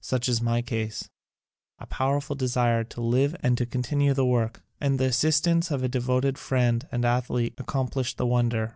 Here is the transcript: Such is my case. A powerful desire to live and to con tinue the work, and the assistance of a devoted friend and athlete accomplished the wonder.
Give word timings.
Such 0.00 0.28
is 0.28 0.42
my 0.42 0.60
case. 0.60 1.08
A 1.78 1.86
powerful 1.86 2.34
desire 2.34 2.82
to 2.82 3.00
live 3.00 3.36
and 3.44 3.56
to 3.58 3.64
con 3.64 3.84
tinue 3.84 4.12
the 4.12 4.26
work, 4.26 4.60
and 4.80 4.98
the 4.98 5.04
assistance 5.04 5.70
of 5.70 5.84
a 5.84 5.88
devoted 5.88 6.36
friend 6.36 6.88
and 6.90 7.04
athlete 7.04 7.54
accomplished 7.58 8.18
the 8.18 8.26
wonder. 8.26 8.74